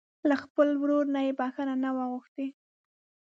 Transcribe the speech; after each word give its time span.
له 0.29 0.35
خپل 0.43 0.67
ورور 0.81 1.05
نه 1.15 1.19
يې 1.25 1.31
بښته 1.39 1.63
نه 1.83 1.89
وي 1.95 2.05
غوښتې. 2.11 2.47